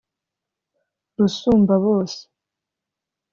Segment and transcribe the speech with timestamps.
[1.17, 2.21] Rusumbabose”